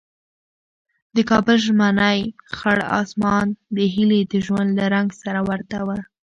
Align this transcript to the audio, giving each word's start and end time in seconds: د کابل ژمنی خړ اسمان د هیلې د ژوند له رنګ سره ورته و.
د 1.15 1.17
کابل 1.29 1.57
ژمنی 1.65 2.19
خړ 2.55 2.77
اسمان 3.01 3.45
د 3.75 3.77
هیلې 3.93 4.21
د 4.31 4.33
ژوند 4.45 4.69
له 4.79 4.85
رنګ 4.95 5.09
سره 5.21 5.39
ورته 5.49 5.77
و. 5.87 5.89